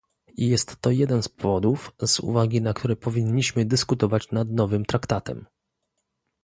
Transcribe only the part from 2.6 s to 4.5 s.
na które powinniśmy dyskutować